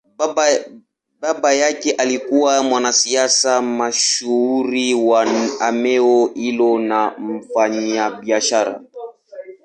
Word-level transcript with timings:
Baba 1.19 1.53
yake 1.53 1.91
alikuwa 1.91 2.63
mwanasiasa 2.63 3.61
mashuhuri 3.61 4.93
wa 4.93 5.25
eneo 5.69 6.27
hilo 6.35 6.79
na 6.79 7.15
mfanyabiashara. 7.17 8.81